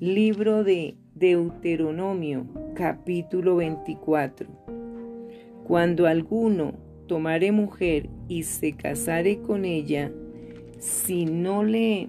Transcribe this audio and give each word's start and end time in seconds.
Libro 0.00 0.64
de 0.64 0.96
Deuteronomio, 1.14 2.46
capítulo 2.74 3.56
24. 3.56 4.48
Cuando 5.64 6.06
alguno 6.06 6.72
tomare 7.06 7.52
mujer 7.52 8.08
y 8.26 8.44
se 8.44 8.72
casare 8.72 9.42
con 9.42 9.66
ella, 9.66 10.10
si 10.78 11.26
no 11.26 11.64
le 11.64 12.08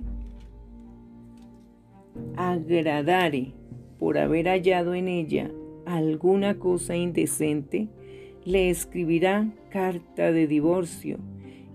agradare 2.38 3.52
por 4.00 4.18
haber 4.18 4.48
hallado 4.48 4.94
en 4.94 5.10
ella 5.10 5.52
alguna 5.86 6.60
cosa 6.60 6.96
indecente, 6.96 7.90
le 8.46 8.70
escribirá 8.70 9.52
carta 9.70 10.32
de 10.32 10.48
divorcio 10.48 11.18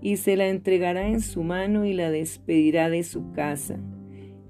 y 0.01 0.17
se 0.17 0.35
la 0.35 0.47
entregará 0.47 1.09
en 1.09 1.21
su 1.21 1.43
mano 1.43 1.85
y 1.85 1.93
la 1.93 2.09
despedirá 2.09 2.89
de 2.89 3.03
su 3.03 3.33
casa. 3.33 3.79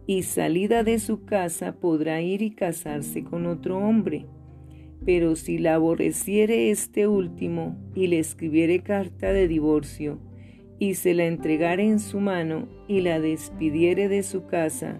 Y 0.07 0.23
salida 0.23 0.83
de 0.83 0.99
su 0.99 1.25
casa 1.25 1.75
podrá 1.75 2.21
ir 2.21 2.41
y 2.41 2.51
casarse 2.51 3.23
con 3.23 3.45
otro 3.45 3.77
hombre. 3.77 4.25
Pero 5.05 5.35
si 5.35 5.57
la 5.57 5.75
aborreciere 5.75 6.71
este 6.71 7.07
último 7.07 7.77
y 7.93 8.07
le 8.07 8.19
escribiere 8.19 8.81
carta 8.81 9.31
de 9.31 9.47
divorcio, 9.47 10.19
y 10.79 10.93
se 10.93 11.13
la 11.13 11.25
entregare 11.25 11.83
en 11.83 11.99
su 11.99 12.19
mano 12.19 12.67
y 12.87 13.01
la 13.01 13.19
despidiere 13.19 14.07
de 14.07 14.23
su 14.23 14.45
casa, 14.45 14.99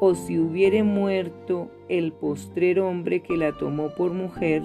o 0.00 0.14
si 0.14 0.38
hubiere 0.38 0.82
muerto 0.82 1.70
el 1.88 2.12
postrer 2.12 2.80
hombre 2.80 3.20
que 3.20 3.36
la 3.36 3.56
tomó 3.56 3.94
por 3.94 4.12
mujer, 4.12 4.62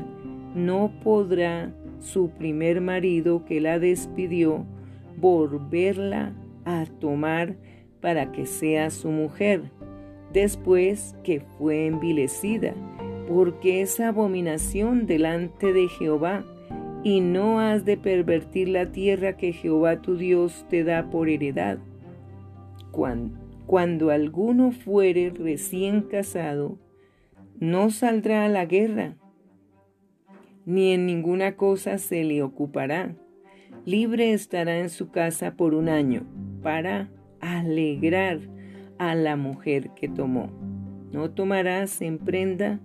no 0.56 0.92
podrá 1.04 1.74
su 2.00 2.30
primer 2.30 2.82
marido 2.82 3.46
que 3.46 3.62
la 3.62 3.80
despidió 3.80 4.66
volverla 5.18 6.34
a 6.66 6.86
tomar 7.00 7.58
para 8.02 8.32
que 8.32 8.46
sea 8.46 8.90
su 8.90 9.10
mujer, 9.10 9.72
después 10.34 11.16
que 11.24 11.40
fue 11.40 11.86
envilecida, 11.86 12.74
porque 13.28 13.82
es 13.82 14.00
abominación 14.00 15.06
delante 15.06 15.72
de 15.74 15.88
Jehová, 15.88 16.44
y 17.04 17.22
no 17.22 17.60
has 17.60 17.86
de 17.86 17.98
pervertir 17.98 18.70
la 18.70 18.92
tierra 18.92 19.38
que 19.38 19.54
Jehová 19.54 20.02
tu 20.02 20.18
Dios 20.18 20.66
te 20.70 20.84
da 20.84 21.10
por 21.10 21.30
heredad. 21.30 21.80
Cuando, 22.92 23.38
cuando 23.66 24.12
alguno 24.12 24.72
fuere 24.72 25.32
recién 25.32 26.02
casado, 26.02 26.78
no 27.60 27.90
saldrá 27.90 28.46
a 28.46 28.50
la 28.50 28.66
guerra, 28.66 29.16
ni 30.66 30.92
en 30.92 31.06
ninguna 31.06 31.56
cosa 31.56 31.98
se 31.98 32.24
le 32.24 32.44
ocupará. 32.44 33.16
Libre 33.86 34.34
estará 34.34 34.80
en 34.80 34.90
su 34.90 35.10
casa 35.10 35.56
por 35.56 35.74
un 35.74 35.90
año 35.90 36.24
para 36.62 37.10
alegrar 37.42 38.40
a 38.98 39.16
la 39.16 39.36
mujer 39.36 39.90
que 39.96 40.08
tomó. 40.08 40.50
No 41.12 41.32
tomarás 41.32 42.02
en 42.02 42.18
prenda 42.18 42.80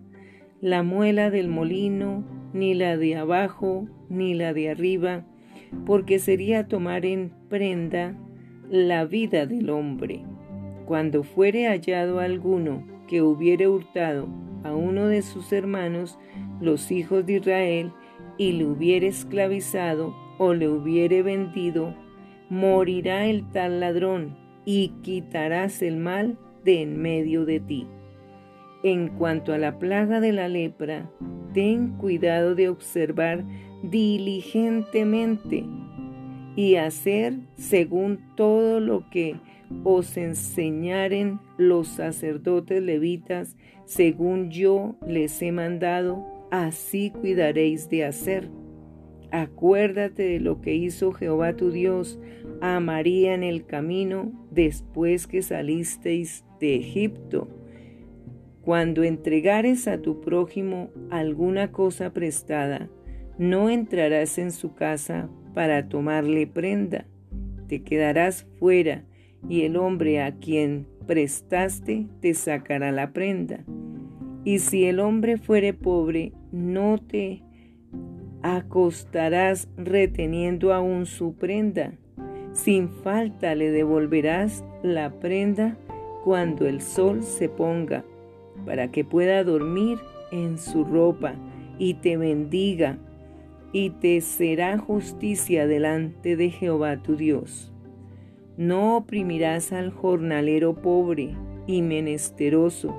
la 0.61 0.83
muela 0.83 1.31
del 1.31 1.49
molino, 1.49 2.25
ni 2.53 2.75
la 2.75 2.97
de 2.97 3.17
abajo, 3.17 3.87
ni 4.09 4.35
la 4.35 4.53
de 4.53 4.71
arriba, 4.71 5.25
porque 5.85 6.19
sería 6.19 6.67
tomar 6.67 7.05
en 7.05 7.31
prenda 7.49 8.17
la 8.71 9.05
vida 9.05 9.47
del 9.47 9.71
hombre. 9.71 10.25
Cuando 10.87 11.23
fuere 11.23 11.67
hallado 11.67 12.21
alguno 12.21 12.85
que 13.07 13.23
hubiere 13.23 13.69
hurtado 13.69 14.29
a 14.65 14.75
uno 14.75 15.07
de 15.07 15.23
sus 15.23 15.53
hermanos, 15.53 16.19
los 16.61 16.91
hijos 16.91 17.27
de 17.27 17.35
Israel, 17.35 17.93
y 18.39 18.53
le 18.53 18.67
hubiere 18.67 19.09
esclavizado 19.09 20.15
o 20.39 20.55
le 20.55 20.69
hubiere 20.69 21.23
vendido, 21.23 21.95
morirá 22.51 23.27
el 23.27 23.49
tal 23.51 23.81
ladrón, 23.81 24.37
y 24.67 24.89
quitarás 25.03 25.81
el 25.81 25.97
mal 25.97 26.37
de 26.65 26.83
en 26.83 27.01
medio 27.01 27.47
de 27.47 27.61
ti. 27.61 27.87
En 28.83 29.09
cuanto 29.09 29.55
a 29.55 29.59
la 29.59 29.79
plaga 29.79 30.21
de 30.21 30.33
la 30.33 30.49
lepra, 30.49 31.11
ten 31.55 31.97
cuidado 31.97 32.55
de 32.55 32.69
observar 32.69 33.45
diligentemente 33.83 35.65
y 36.57 36.75
hacer 36.75 37.39
según 37.57 38.21
todo 38.37 38.81
lo 38.81 39.09
que 39.09 39.37
os 39.85 40.17
enseñaren 40.17 41.41
los 41.57 41.89
sacerdotes 41.89 42.83
levitas, 42.83 43.57
según 43.85 44.51
yo 44.51 44.97
les 45.07 45.41
he 45.43 45.53
mandado, 45.53 46.25
así 46.51 47.11
cuidaréis 47.11 47.89
de 47.89 48.05
hacer. 48.05 48.49
Acuérdate 49.31 50.23
de 50.23 50.41
lo 50.41 50.61
que 50.61 50.75
hizo 50.75 51.13
Jehová 51.13 51.57
tu 51.57 51.71
Dios 51.71 52.19
a 52.61 52.81
María 52.81 53.35
en 53.35 53.43
el 53.43 53.67
camino 53.67 54.33
después 54.51 55.27
que 55.27 55.43
salisteis 55.43 56.45
de 56.61 56.77
Egipto. 56.77 57.49
Cuando 58.63 59.05
entregares 59.05 59.87
a 59.89 60.01
tu 60.01 60.21
prójimo 60.21 60.91
alguna 61.11 61.71
cosa 61.71 62.13
prestada, 62.13 62.89
no 63.39 63.71
entrarás 63.71 64.39
en 64.39 64.51
su 64.51 64.75
casa 64.75 65.29
para 65.55 65.89
tomarle 65.89 66.47
prenda. 66.47 67.07
Te 67.69 67.83
quedarás 67.83 68.47
fuera 68.59 69.05
y 69.49 69.63
el 69.63 69.77
hombre 69.77 70.23
a 70.23 70.37
quien 70.37 70.87
prestaste 71.07 72.07
te 72.21 72.35
sacará 72.35 72.93
la 72.93 73.13
prenda. 73.13 73.65
Y 74.45 74.61
si 74.61 74.85
el 74.85 75.01
hombre 75.01 75.39
fuere 75.39 75.73
pobre, 75.73 76.33
no 76.53 76.99
te 76.99 77.43
acostarás 78.55 79.69
reteniendo 79.77 80.73
aún 80.73 81.07
su 81.07 81.35
prenda. 81.35 81.95
Sin 82.53 82.89
falta 82.89 83.55
le 83.55 83.71
devolverás 83.71 84.65
la 84.83 85.11
prenda 85.11 85.77
cuando 86.25 86.67
el 86.67 86.81
sol 86.81 87.23
se 87.23 87.49
ponga, 87.49 88.05
para 88.65 88.91
que 88.91 89.05
pueda 89.05 89.43
dormir 89.45 89.99
en 90.31 90.59
su 90.59 90.85
ropa 90.85 91.35
y 91.79 91.95
te 91.95 92.17
bendiga, 92.17 92.99
y 93.73 93.91
te 93.91 94.21
será 94.21 94.79
justicia 94.79 95.67
delante 95.67 96.37
de 96.37 96.51
Jehová 96.51 97.03
tu 97.03 97.17
Dios. 97.17 97.73
No 98.57 98.97
oprimirás 98.97 99.73
al 99.73 99.91
jornalero 99.91 100.75
pobre 100.75 101.35
y 101.67 101.83
menesteroso, 101.83 102.95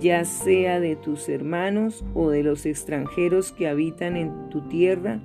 ya 0.00 0.24
sea 0.24 0.80
de 0.80 0.96
tus 0.96 1.28
hermanos 1.28 2.04
o 2.14 2.30
de 2.30 2.42
los 2.42 2.66
extranjeros 2.66 3.52
que 3.52 3.68
habitan 3.68 4.16
en 4.16 4.48
tu 4.50 4.68
tierra, 4.68 5.20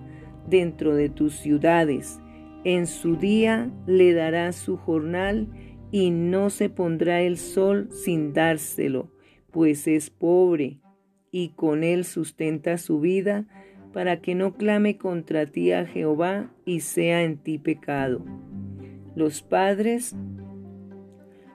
dentro 0.48 0.96
de 0.96 1.10
tus 1.10 1.36
ciudades. 1.36 2.20
En 2.64 2.88
su 2.88 3.18
día 3.18 3.72
le 3.86 4.14
darás 4.14 4.56
su 4.56 4.78
jornal 4.78 5.48
y 5.92 6.10
no 6.10 6.50
se 6.50 6.70
pondrá 6.70 7.22
el 7.22 7.38
sol 7.38 7.90
sin 7.92 8.34
dárselo, 8.34 9.12
pues 9.52 9.88
es 9.88 10.10
pobre 10.10 10.80
y 11.32 11.50
con 11.50 11.84
él 11.84 12.04
sustenta 12.06 12.78
su 12.78 13.00
vida, 13.00 13.46
para 13.94 14.22
que 14.22 14.36
no 14.36 14.56
clame 14.56 14.98
contra 14.98 15.46
ti 15.46 15.72
a 15.72 15.86
Jehová 15.86 16.52
y 16.66 16.82
sea 16.82 17.24
en 17.24 17.38
ti 17.38 17.58
pecado. 17.58 18.24
Los 19.16 19.42
padres 19.42 20.16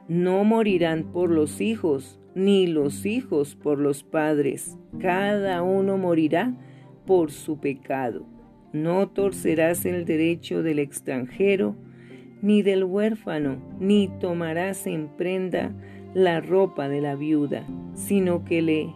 no 0.08 0.42
morirán 0.44 1.12
por 1.12 1.30
los 1.30 1.60
hijos, 1.60 2.18
ni 2.34 2.66
los 2.66 3.06
hijos 3.06 3.54
por 3.56 3.78
los 3.78 4.02
padres. 4.02 4.78
Cada 4.98 5.62
uno 5.62 5.98
morirá 5.98 6.54
por 7.06 7.30
su 7.30 7.58
pecado. 7.58 8.26
No 8.72 9.08
torcerás 9.08 9.84
el 9.84 10.04
derecho 10.04 10.62
del 10.62 10.78
extranjero, 10.78 11.76
ni 12.40 12.62
del 12.62 12.84
huérfano, 12.84 13.58
ni 13.78 14.08
tomarás 14.20 14.86
en 14.86 15.08
prenda 15.08 15.74
la 16.14 16.40
ropa 16.40 16.88
de 16.88 17.00
la 17.00 17.14
viuda, 17.14 17.64
sino 17.94 18.44
que 18.44 18.62
le 18.62 18.94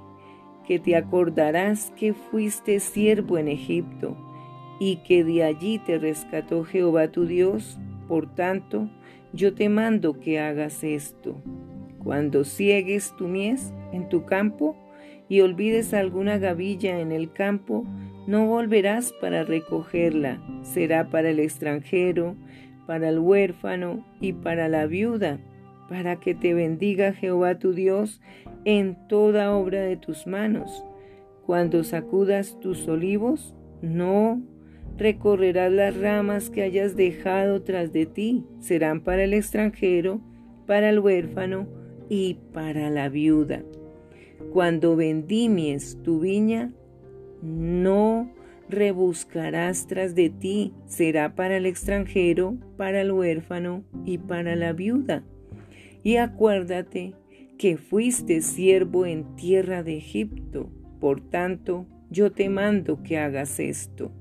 que 0.66 0.78
te 0.80 0.97
acordarás 0.97 1.92
que 1.97 2.12
fuiste 2.12 2.80
siervo 2.80 3.38
en 3.38 3.47
Egipto 3.47 4.16
y 4.80 4.97
que 4.97 5.22
de 5.22 5.44
allí 5.44 5.78
te 5.78 5.97
rescató 5.97 6.64
Jehová 6.64 7.08
tu 7.12 7.24
Dios 7.24 7.78
por 8.08 8.34
tanto, 8.34 8.88
yo 9.32 9.54
te 9.54 9.68
mando 9.68 10.20
que 10.20 10.38
hagas 10.41 10.84
esto. 10.84 11.36
Cuando 12.06 12.44
ciegues 12.44 13.12
tu 13.19 13.27
mies 13.27 13.72
en 13.91 14.09
tu 14.09 14.27
campo 14.27 14.77
y 15.28 15.41
olvides 15.41 15.92
alguna 15.92 16.39
gavilla 16.39 17.01
en 17.01 17.10
el 17.10 17.33
campo, 17.33 17.84
no 18.28 18.47
volverás 18.47 19.13
para 19.21 19.42
recogerla. 19.42 20.41
Será 20.63 21.10
para 21.10 21.30
el 21.30 21.41
extranjero, 21.41 22.36
para 22.86 23.09
el 23.09 23.19
huérfano 23.19 24.07
y 24.21 24.34
para 24.34 24.69
la 24.69 24.86
viuda, 24.86 25.41
para 25.89 26.21
que 26.21 26.36
te 26.36 26.54
bendiga 26.54 27.13
Jehová 27.13 27.59
tu 27.59 27.72
Dios 27.72 28.21
en 28.65 28.97
toda 29.09 29.53
obra 29.53 29.80
de 29.80 29.97
tus 29.97 30.28
manos. 30.28 30.84
Cuando 31.45 31.83
sacudas 31.83 32.60
tus 32.60 32.86
olivos, 32.86 33.57
no 33.83 34.41
recorrerás 34.97 35.72
las 35.72 35.97
ramas 35.97 36.51
que 36.51 36.63
hayas 36.63 36.95
dejado 36.95 37.65
tras 37.65 37.92
de 37.92 38.07
ti. 38.07 38.45
Serán 38.60 39.01
para 39.01 39.25
el 39.25 39.34
extranjero, 39.34 40.21
para 40.66 40.91
el 40.91 41.01
huérfano 41.01 41.66
y 42.08 42.34
para 42.53 42.91
la 42.91 43.08
viuda. 43.08 43.62
Cuando 44.53 44.97
vendimies 44.97 45.98
tu 46.03 46.20
viña, 46.20 46.72
no 47.42 48.30
rebuscarás 48.68 49.86
tras 49.86 50.14
de 50.14 50.30
ti. 50.30 50.72
Será 50.86 51.34
para 51.34 51.56
el 51.56 51.66
extranjero, 51.66 52.56
para 52.76 53.00
el 53.00 53.12
huérfano 53.12 53.84
y 54.04 54.18
para 54.18 54.56
la 54.56 54.72
viuda. 54.72 55.24
Y 56.03 56.16
acuérdate 56.16 57.14
que 57.58 57.76
fuiste 57.76 58.42
siervo 58.42 59.06
en 59.06 59.36
tierra 59.36 59.82
de 59.82 59.97
Egipto. 59.97 60.70
Por 61.00 61.20
tanto, 61.20 61.86
yo 62.10 62.32
te 62.32 62.48
mando 62.48 63.03
que 63.03 63.18
hagas 63.18 63.58
esto. 63.58 64.12